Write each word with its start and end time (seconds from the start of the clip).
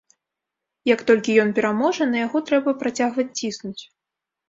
Як 0.93 1.03
толькі 1.11 1.35
ён 1.45 1.53
пераможа, 1.61 2.09
на 2.17 2.25
яго 2.25 2.37
трэба 2.51 2.77
працягваць 2.83 3.31
ціснуць. 3.39 3.81